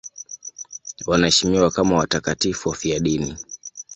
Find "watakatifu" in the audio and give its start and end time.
1.95-2.69